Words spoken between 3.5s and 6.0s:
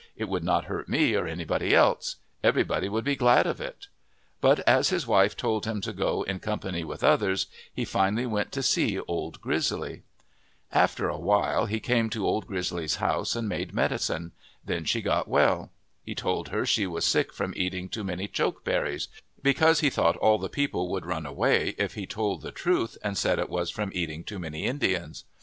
it." But as his wife told him to